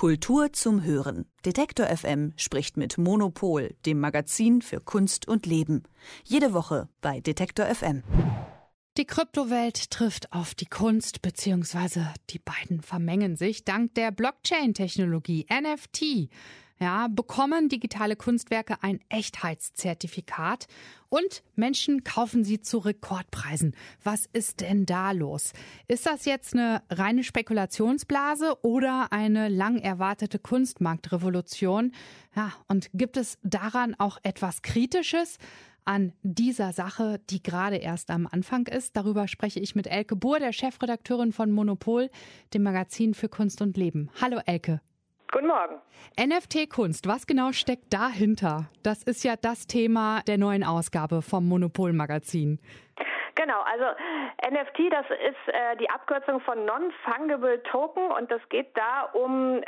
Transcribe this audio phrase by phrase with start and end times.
[0.00, 1.26] Kultur zum Hören.
[1.44, 5.82] Detektor FM spricht mit Monopol, dem Magazin für Kunst und Leben.
[6.24, 8.02] Jede Woche bei Detektor FM.
[8.96, 16.30] Die Kryptowelt trifft auf die Kunst, beziehungsweise die beiden vermengen sich dank der Blockchain-Technologie NFT
[16.80, 20.66] ja, bekommen digitale Kunstwerke ein Echtheitszertifikat
[21.10, 23.76] und Menschen kaufen sie zu Rekordpreisen.
[24.02, 25.52] Was ist denn da los?
[25.88, 31.92] Ist das jetzt eine reine Spekulationsblase oder eine lang erwartete Kunstmarktrevolution?
[32.34, 35.38] Ja, und gibt es daran auch etwas Kritisches?
[35.86, 38.96] an dieser Sache, die gerade erst am Anfang ist.
[38.96, 42.10] Darüber spreche ich mit Elke Buhr, der Chefredakteurin von Monopol,
[42.52, 44.10] dem Magazin für Kunst und Leben.
[44.20, 44.82] Hallo Elke.
[45.32, 45.80] Guten Morgen.
[46.18, 48.68] NFT-Kunst, was genau steckt dahinter?
[48.82, 52.58] Das ist ja das Thema der neuen Ausgabe vom Monopol-Magazin.
[53.36, 53.84] Genau, also
[54.44, 59.66] NFT, das ist äh, die Abkürzung von Non-Fungible Token und das geht da um äh,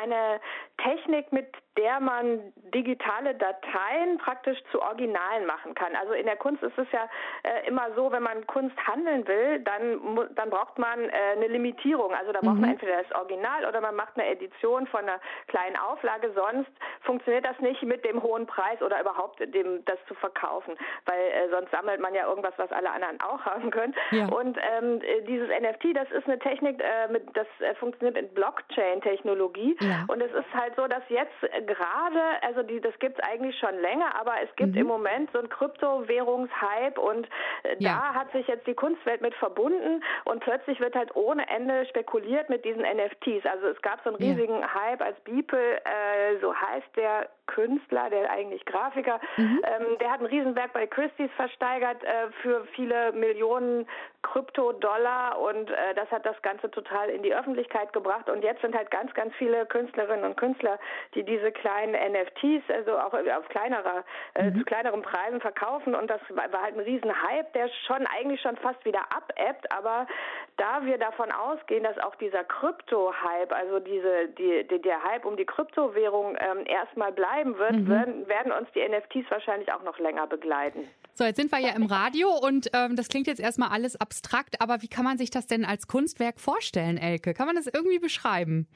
[0.00, 0.40] eine
[0.76, 1.46] Technik, mit
[1.78, 5.94] der man digitale Dateien praktisch zu Originalen machen kann.
[5.94, 7.08] Also in der Kunst ist es ja
[7.44, 12.12] äh, immer so, wenn man Kunst handeln will, dann, dann braucht man äh, eine Limitierung.
[12.12, 12.62] Also da braucht mhm.
[12.62, 16.32] man entweder das Original oder man macht eine Edition von einer kleinen Auflage.
[16.34, 16.70] Sonst
[17.02, 21.48] funktioniert das nicht mit dem hohen Preis oder überhaupt dem, das zu verkaufen, weil äh,
[21.50, 23.94] sonst sammelt man ja irgendwas, was alle anderen auch haben können.
[24.10, 24.26] Ja.
[24.26, 29.76] Und ähm, dieses NFT, das ist eine Technik, äh, mit, das äh, funktioniert mit Blockchain-Technologie.
[29.80, 30.04] Ja.
[30.08, 31.32] Und es ist halt so, dass jetzt
[31.68, 34.80] gerade, also die, das gibt es eigentlich schon länger, aber es gibt mhm.
[34.80, 37.28] im Moment so einen Kryptowährungshype und
[37.62, 38.12] äh, ja.
[38.12, 42.48] da hat sich jetzt die Kunstwelt mit verbunden und plötzlich wird halt ohne Ende spekuliert
[42.48, 43.46] mit diesen NFTs.
[43.46, 44.74] Also es gab so einen riesigen ja.
[44.74, 49.62] Hype, als Beeple, äh, so heißt der Künstler, der eigentlich Grafiker, mhm.
[49.64, 53.86] ähm, der hat ein Riesenwerk bei Christie's versteigert äh, für viele Millionen
[54.22, 58.76] Krypto-Dollar und äh, das hat das Ganze total in die Öffentlichkeit gebracht und jetzt sind
[58.76, 60.78] halt ganz, ganz viele Künstlerinnen und Künstler,
[61.14, 64.04] die diese kleinen NFTs, also auch auf kleinerer,
[64.34, 64.58] äh, mhm.
[64.58, 68.56] zu kleineren Preisen verkaufen und das war, war halt ein Riesenhype, der schon eigentlich schon
[68.56, 70.06] fast wieder abebbt, aber
[70.56, 75.36] da wir davon ausgehen, dass auch dieser Krypto-Hype, also diese, die, die, der Hype um
[75.36, 77.88] die Kryptowährung ähm, erstmal bleiben wird, mhm.
[77.88, 80.88] werden, werden uns die NFTs wahrscheinlich auch noch länger begleiten.
[81.14, 84.60] So, jetzt sind wir ja im Radio und ähm, das klingt jetzt erstmal alles abstrakt,
[84.60, 87.34] aber wie kann man sich das denn als Kunstwerk vorstellen, Elke?
[87.34, 88.68] Kann man das irgendwie beschreiben?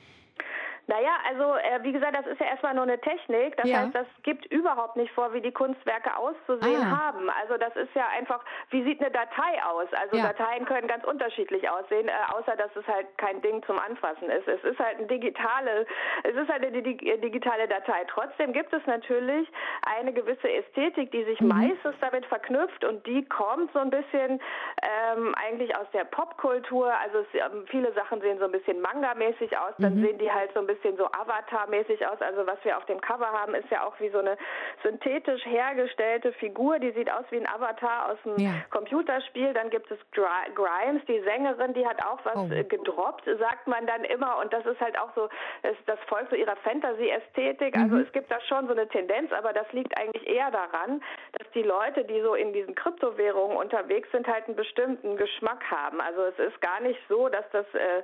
[0.89, 3.57] Naja, also äh, wie gesagt, das ist ja erstmal nur eine Technik.
[3.57, 3.79] Das ja.
[3.79, 7.07] heißt, das gibt überhaupt nicht vor, wie die Kunstwerke auszusehen ah.
[7.07, 7.31] haben.
[7.31, 9.87] Also das ist ja einfach, wie sieht eine Datei aus?
[9.93, 10.33] Also ja.
[10.33, 14.49] Dateien können ganz unterschiedlich aussehen, äh, außer dass es halt kein Ding zum Anfassen ist.
[14.49, 15.87] Es ist halt eine digitale,
[16.25, 18.05] es ist halt eine digitale Datei.
[18.09, 19.49] Trotzdem gibt es natürlich
[19.87, 21.49] eine gewisse Ästhetik, die sich mhm.
[21.49, 24.41] meistens damit verknüpft und die kommt so ein bisschen
[24.83, 26.93] ähm, eigentlich aus der Popkultur.
[26.93, 30.07] Also es, ähm, viele Sachen sehen so ein bisschen manga-mäßig aus, dann mhm.
[30.07, 32.21] sehen die halt so ein bisschen so Avatar-mäßig aus.
[32.21, 34.37] Also was wir auf dem Cover haben, ist ja auch wie so eine
[34.83, 38.51] synthetisch hergestellte Figur, die sieht aus wie ein Avatar aus einem ja.
[38.71, 39.53] Computerspiel.
[39.55, 42.49] Dann gibt es Grimes, die Sängerin, die hat auch was oh.
[42.49, 44.39] gedroppt, sagt man dann immer.
[44.39, 45.29] Und das ist halt auch so,
[45.63, 47.77] das, das folgt so ihrer Fantasy-Ästhetik.
[47.77, 48.03] Also mhm.
[48.03, 51.03] es gibt da schon so eine Tendenz, aber das liegt eigentlich eher daran,
[51.39, 56.01] dass die Leute, die so in diesen Kryptowährungen unterwegs sind, halt einen bestimmten Geschmack haben.
[56.01, 57.99] Also es ist gar nicht so, dass das, äh,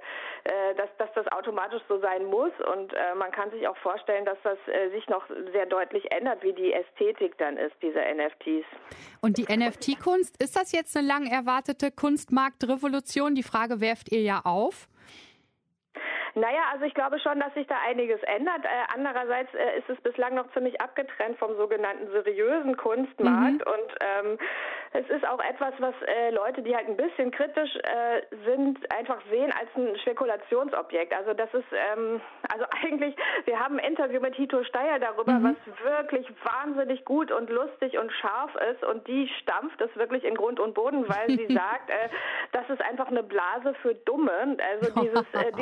[0.44, 4.24] äh dass, dass das automatisch so sein muss und äh, man kann sich auch vorstellen,
[4.24, 8.66] dass das äh, sich noch sehr deutlich ändert, wie die Ästhetik dann ist, dieser NFTs.
[9.20, 13.34] Und die NFT-Kunst, ist das jetzt eine lang erwartete Kunstmarktrevolution?
[13.34, 14.88] Die Frage werft ihr ja auf.
[16.34, 18.64] Naja, also ich glaube schon, dass sich da einiges ändert.
[18.64, 23.72] Äh, andererseits äh, ist es bislang noch ziemlich abgetrennt vom sogenannten seriösen Kunstmarkt mhm.
[23.72, 24.38] und ähm,
[24.92, 29.20] es ist auch etwas, was äh, Leute, die halt ein bisschen kritisch äh, sind, einfach
[29.30, 31.12] sehen als ein Spekulationsobjekt.
[31.12, 33.14] Also das ist, ähm, also eigentlich,
[33.44, 35.56] wir haben ein Interview mit Hito Steyer darüber, mhm.
[35.56, 40.34] was wirklich wahnsinnig gut und lustig und scharf ist und die stampft es wirklich in
[40.34, 42.08] Grund und Boden, weil sie sagt, äh,
[42.52, 44.56] das ist einfach eine Blase für Dumme.
[44.72, 45.52] Also dieses, äh,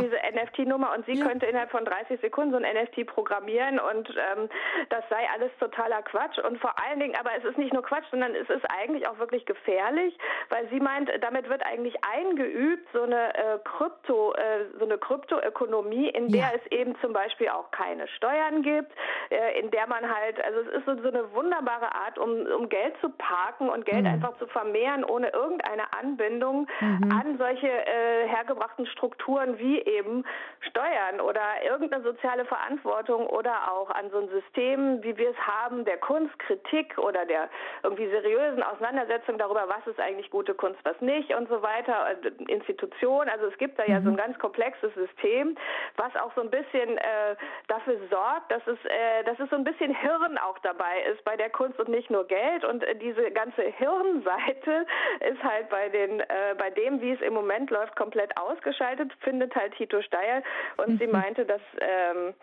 [0.66, 1.26] diese NFT-Nummer und sie ja.
[1.26, 4.48] könnte innerhalb von 30 Sekunden so ein NFT programmieren und ähm,
[4.88, 8.06] das sei alles totaler Quatsch und vor allen Dingen, aber es ist nicht nur Quatsch,
[8.10, 10.16] sondern es ist eigentlich auch auch wirklich gefährlich,
[10.48, 16.08] weil sie meint, damit wird eigentlich eingeübt so eine äh, Krypto, äh, so eine Kryptoökonomie,
[16.08, 16.50] in der ja.
[16.54, 18.92] es eben zum Beispiel auch keine Steuern gibt,
[19.30, 22.68] äh, in der man halt, also es ist so, so eine wunderbare Art, um, um
[22.68, 24.12] Geld zu parken und Geld mhm.
[24.12, 27.12] einfach zu vermehren, ohne irgendeine Anbindung mhm.
[27.12, 30.24] an solche äh, hergebrachten Strukturen wie eben
[30.68, 35.84] Steuern oder irgendeine soziale Verantwortung oder auch an so ein System, wie wir es haben,
[35.84, 37.48] der Kunstkritik oder der
[37.82, 42.52] irgendwie seriösen Auseinandersetzung darüber, was ist eigentlich gute Kunst, was nicht und so weiter, äh,
[42.52, 43.28] Institution.
[43.28, 44.18] Also es gibt da ja so ein mhm.
[44.18, 45.56] ganz komplexes System,
[45.96, 47.36] was auch so ein bisschen äh,
[47.68, 51.36] dafür sorgt, dass es, äh, dass es so ein bisschen Hirn auch dabei ist bei
[51.36, 52.64] der Kunst und nicht nur Geld.
[52.64, 54.86] Und äh, diese ganze Hirnseite
[55.20, 59.54] ist halt bei den, äh, bei dem, wie es im Moment läuft, komplett ausgeschaltet, findet
[59.54, 60.35] halt Tito Steyer.
[60.76, 60.98] Und mhm.
[60.98, 62.34] sie meinte, dass ähm,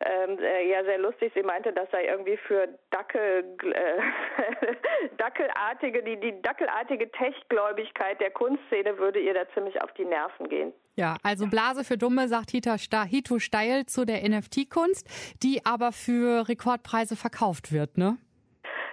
[0.00, 4.76] ähm, äh, ja sehr lustig, sie meinte, das sei irgendwie für Dackel, äh,
[5.18, 10.72] Dackelartige, die, die Dackelartige Techgläubigkeit der Kunstszene würde ihr da ziemlich auf die Nerven gehen.
[10.96, 15.06] Ja, also Blase für Dumme, sagt Hito Steil zu der NFT-Kunst,
[15.42, 18.16] die aber für Rekordpreise verkauft wird, ne?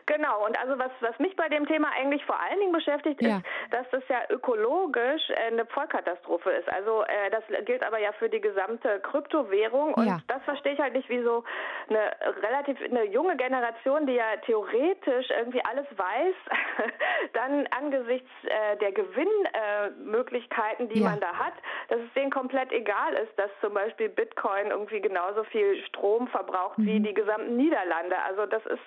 [0.08, 3.38] Genau, und also was, was mich bei dem Thema eigentlich vor allen Dingen beschäftigt, ja.
[3.38, 6.72] ist, dass das ja ökologisch äh, eine Vollkatastrophe ist.
[6.72, 10.20] Also äh, das gilt aber ja für die gesamte Kryptowährung und ja.
[10.30, 11.44] das verstehe ich halt nicht, wie so
[11.90, 12.12] eine
[12.42, 16.36] relativ eine junge Generation, die ja theoretisch irgendwie alles weiß,
[17.34, 21.10] dann angesichts äh, der Gewinnmöglichkeiten, die ja.
[21.10, 21.54] man da hat,
[21.90, 26.78] dass es denen komplett egal ist, dass zum Beispiel Bitcoin irgendwie genauso viel Strom verbraucht
[26.78, 26.86] mhm.
[26.86, 28.16] wie die gesamten Niederlande.
[28.26, 28.80] Also das ist,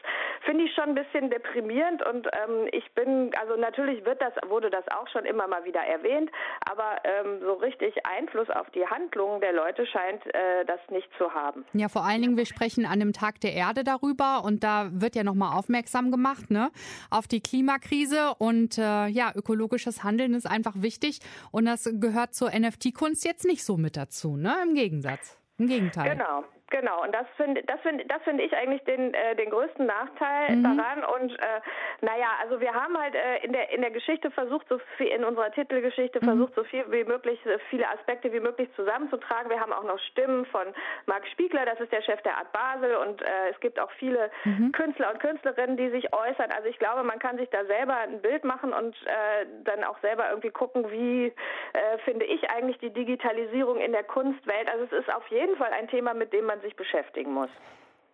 [0.47, 4.33] finde ich schon ein bisschen bisschen deprimierend und ähm, ich bin, also natürlich wird das,
[4.49, 6.31] wurde das auch schon immer mal wieder erwähnt,
[6.69, 11.33] aber ähm, so richtig Einfluss auf die Handlungen der Leute scheint äh, das nicht zu
[11.33, 11.65] haben.
[11.73, 15.17] Ja, vor allen Dingen, wir sprechen an dem Tag der Erde darüber und da wird
[15.17, 16.71] ja nochmal aufmerksam gemacht, ne,
[17.11, 21.21] auf die Klimakrise und äh, ja, ökologisches Handeln ist einfach wichtig
[21.51, 25.37] und das gehört zur NFT-Kunst jetzt nicht so mit dazu, ne, im Gegensatz.
[25.59, 26.17] Im Gegenteil.
[26.17, 26.45] Genau.
[26.71, 30.57] Genau, und das finde das finde das finde ich eigentlich den äh, den größten Nachteil
[30.57, 30.63] mhm.
[30.63, 31.05] daran.
[31.05, 31.61] Und äh,
[32.01, 35.25] naja, also wir haben halt äh, in der in der Geschichte versucht, so viel in
[35.25, 36.27] unserer Titelgeschichte mhm.
[36.27, 37.41] versucht, so viel wie möglich,
[37.71, 39.51] viele Aspekte wie möglich zusammenzutragen.
[39.51, 40.69] Wir haben auch noch Stimmen von
[41.07, 44.31] Marc Spiegler, das ist der Chef der Art Basel, und äh, es gibt auch viele
[44.45, 44.71] mhm.
[44.71, 46.53] Künstler und Künstlerinnen, die sich äußern.
[46.53, 49.99] Also ich glaube, man kann sich da selber ein Bild machen und äh, dann auch
[50.03, 51.27] selber irgendwie gucken, wie
[51.73, 54.71] äh, finde ich eigentlich die Digitalisierung in der Kunstwelt.
[54.71, 57.51] Also es ist auf jeden Fall ein Thema, mit dem man sich beschäftigen muss.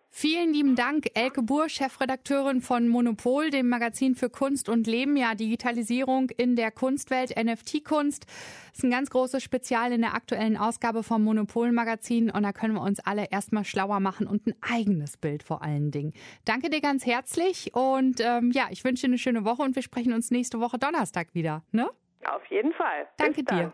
[0.09, 5.17] Vielen lieben Dank, Elke Buhr, Chefredakteurin von Monopol, dem Magazin für Kunst und Leben.
[5.17, 8.25] Ja, Digitalisierung in der Kunstwelt, NFT-Kunst.
[8.73, 12.31] ist ein ganz großes Spezial in der aktuellen Ausgabe vom Monopol-Magazin.
[12.31, 15.91] Und da können wir uns alle erstmal schlauer machen und ein eigenes Bild vor allen
[15.91, 16.13] Dingen.
[16.45, 19.83] Danke dir ganz herzlich und ähm, ja, ich wünsche dir eine schöne Woche und wir
[19.83, 21.63] sprechen uns nächste Woche Donnerstag wieder.
[21.71, 21.89] Ne?
[22.25, 23.07] Auf jeden Fall.
[23.17, 23.73] Danke dir.